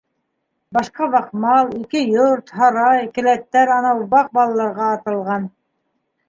Башҡа 0.77 1.07
ваҡ 1.15 1.27
мал, 1.43 1.69
ике 1.79 2.01
йорт, 2.13 2.49
һарай, 2.61 3.03
келәттәр 3.19 3.73
анау 3.77 4.03
ваҡ 4.15 4.33
балаларға 4.39 4.89
аталған. 4.97 5.47